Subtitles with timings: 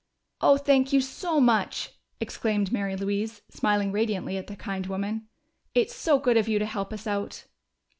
[0.41, 5.27] "Oh, thank you so much!" exclaimed Mary Louise, smiling radiantly at the kind woman.
[5.75, 7.45] "It's so good of you to help us out."